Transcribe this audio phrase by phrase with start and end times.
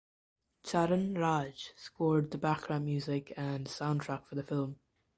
[0.63, 4.77] Charan Raj scored the background music and soundtrack for the film.